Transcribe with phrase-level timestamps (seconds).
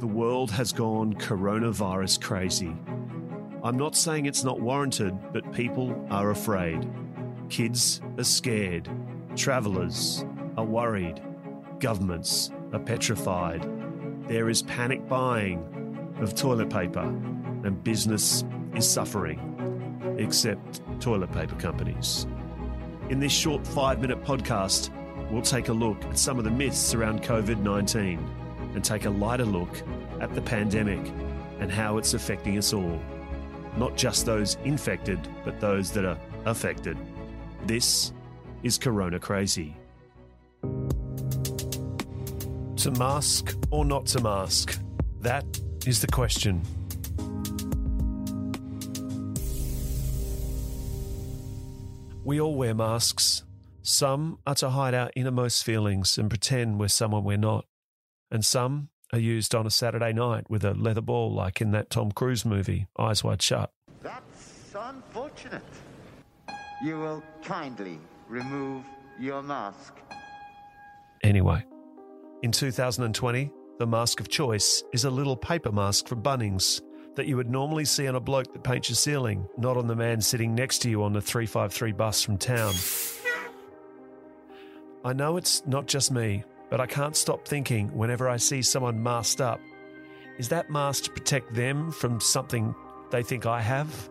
[0.00, 2.74] The world has gone coronavirus crazy.
[3.62, 6.90] I'm not saying it's not warranted, but people are afraid.
[7.50, 8.88] Kids are scared.
[9.36, 10.24] Travellers
[10.56, 11.20] are worried.
[11.80, 13.68] Governments are petrified.
[14.26, 18.42] There is panic buying of toilet paper, and business
[18.74, 22.26] is suffering, except toilet paper companies.
[23.10, 24.88] In this short five minute podcast,
[25.30, 28.39] we'll take a look at some of the myths around COVID 19
[28.74, 29.82] and take a lighter look
[30.20, 31.00] at the pandemic
[31.58, 33.00] and how it's affecting us all.
[33.76, 36.96] Not just those infected, but those that are affected.
[37.66, 38.12] This
[38.62, 39.76] is Corona Crazy.
[42.76, 44.80] To mask or not to mask?
[45.20, 45.44] That
[45.86, 46.62] is the question.
[52.24, 53.44] We all wear masks.
[53.82, 57.64] Some are to hide our innermost feelings and pretend we're someone we're not.
[58.30, 61.90] And some are used on a Saturday night with a leather ball, like in that
[61.90, 63.72] Tom Cruise movie, Eyes Wide Shut.
[64.02, 65.62] That's unfortunate.
[66.82, 68.84] You will kindly remove
[69.18, 69.94] your mask.
[71.22, 71.64] Anyway,
[72.42, 76.80] in 2020, the mask of choice is a little paper mask from Bunnings
[77.16, 79.96] that you would normally see on a bloke that paints your ceiling, not on the
[79.96, 82.72] man sitting next to you on the 353 bus from town.
[85.04, 89.02] I know it's not just me, but I can't stop thinking whenever I see someone
[89.02, 89.60] masked up
[90.40, 92.74] is that mask to protect them from something
[93.10, 94.08] they think I have?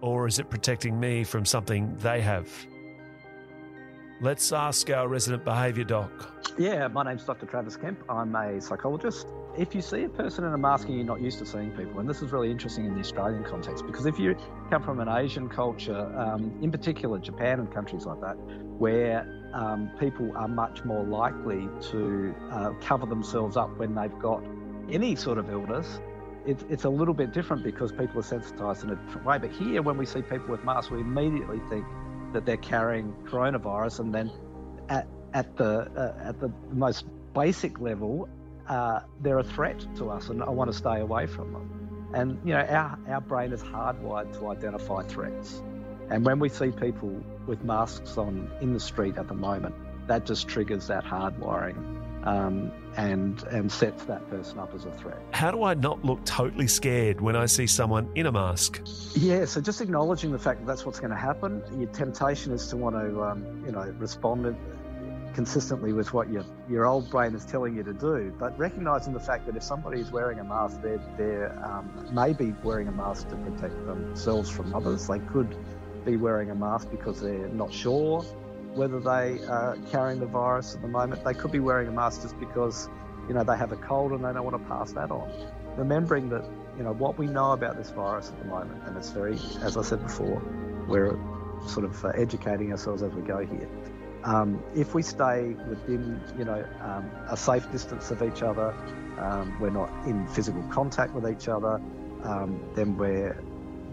[0.00, 2.48] Or is it protecting me from something they have?
[4.20, 6.12] Let's ask our resident behaviour doc.
[6.58, 7.46] Yeah, my name's Dr.
[7.46, 8.04] Travis Kemp.
[8.08, 9.26] I'm a psychologist.
[9.58, 11.98] If you see a person in a mask and you're not used to seeing people,
[11.98, 14.36] and this is really interesting in the Australian context, because if you
[14.70, 18.34] come from an Asian culture, um, in particular Japan and countries like that,
[18.78, 24.44] where um, people are much more likely to uh, cover themselves up when they've got
[24.92, 25.98] any sort of illness,
[26.46, 29.38] it, it's a little bit different because people are sensitized in a different way.
[29.38, 31.84] But here, when we see people with masks, we immediately think
[32.32, 34.30] that they're carrying coronavirus, and then
[34.88, 38.28] at at the uh, at the most basic level,
[38.68, 42.10] uh, they're a threat to us, and I want to stay away from them.
[42.14, 45.62] And you know, our our brain is hardwired to identify threats,
[46.10, 49.74] and when we see people with masks on in the street at the moment,
[50.06, 51.96] that just triggers that hardwiring.
[52.24, 55.18] Um, and and sets that person up as a threat.
[55.30, 58.82] How do I not look totally scared when I see someone in a mask?
[59.14, 61.62] Yeah, so just acknowledging the fact that that's what's going to happen.
[61.78, 64.56] Your temptation is to want to, um, you know, respond
[65.34, 68.34] consistently with what your your old brain is telling you to do.
[68.38, 72.54] But recognizing the fact that if somebody is wearing a mask, they're they're um, maybe
[72.62, 75.06] wearing a mask to protect themselves from others.
[75.06, 75.56] They could
[76.04, 78.22] be wearing a mask because they're not sure
[78.74, 81.24] whether they are carrying the virus at the moment.
[81.24, 82.88] They could be wearing a mask just because,
[83.26, 85.30] you know, they have a cold and they don't want to pass that on.
[85.76, 86.44] Remembering that,
[86.76, 89.76] you know, what we know about this virus at the moment, and it's very, as
[89.76, 90.42] I said before,
[90.86, 91.18] we're
[91.66, 93.68] sort of uh, educating ourselves as we go here.
[94.24, 98.74] Um, if we stay within, you know, um, a safe distance of each other,
[99.18, 101.80] um, we're not in physical contact with each other,
[102.24, 103.40] um, then we're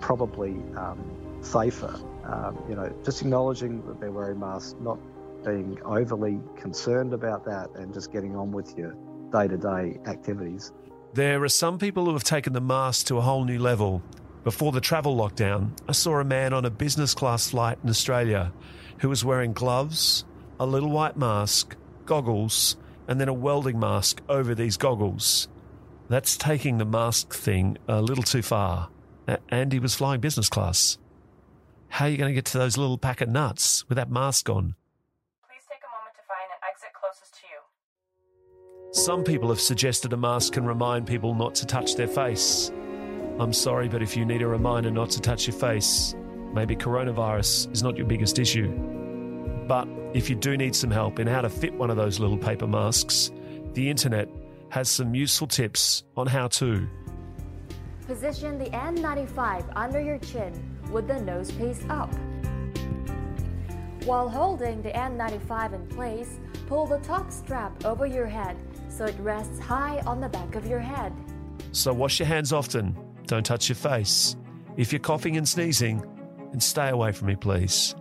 [0.00, 1.02] probably um,
[1.40, 1.98] safer
[2.30, 4.98] um, you know, just acknowledging that they're wearing masks, not
[5.44, 8.94] being overly concerned about that, and just getting on with your
[9.32, 10.72] day to day activities.
[11.14, 14.02] There are some people who have taken the mask to a whole new level.
[14.44, 18.52] Before the travel lockdown, I saw a man on a business class flight in Australia
[19.00, 20.24] who was wearing gloves,
[20.58, 22.76] a little white mask, goggles,
[23.08, 25.48] and then a welding mask over these goggles.
[26.08, 28.88] That's taking the mask thing a little too far.
[29.48, 30.98] And he was flying business class.
[31.88, 34.74] How are you going to get to those little packet nuts with that mask on?
[35.48, 39.02] Please take a moment to find an exit closest to you.
[39.04, 42.70] Some people have suggested a mask can remind people not to touch their face.
[43.38, 46.14] I'm sorry, but if you need a reminder not to touch your face,
[46.52, 48.89] maybe coronavirus is not your biggest issue.
[49.70, 52.36] But if you do need some help in how to fit one of those little
[52.36, 53.30] paper masks,
[53.74, 54.28] the internet
[54.70, 56.88] has some useful tips on how to.
[58.04, 60.52] Position the N95 under your chin
[60.90, 62.12] with the nose piece up.
[64.06, 68.56] While holding the N95 in place, pull the top strap over your head
[68.88, 71.12] so it rests high on the back of your head.
[71.70, 72.98] So wash your hands often.
[73.28, 74.34] Don't touch your face.
[74.76, 76.04] If you're coughing and sneezing,
[76.50, 77.94] and stay away from me, please.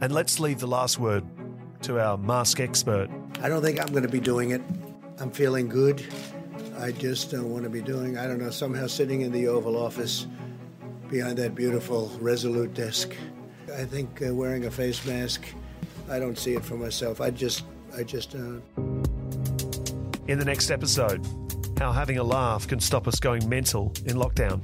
[0.00, 1.24] And let's leave the last word
[1.82, 3.08] to our mask expert.
[3.42, 4.62] I don't think I'm going to be doing it.
[5.18, 6.04] I'm feeling good.
[6.78, 9.76] I just don't want to be doing, I don't know, somehow sitting in the Oval
[9.76, 10.26] Office
[11.10, 13.16] behind that beautiful Resolute desk.
[13.74, 15.44] I think uh, wearing a face mask,
[16.08, 17.20] I don't see it for myself.
[17.20, 17.64] I just,
[17.96, 18.34] I just.
[18.34, 18.60] Uh...
[20.28, 21.26] In the next episode,
[21.78, 24.60] how having a laugh can stop us going mental in lockdown.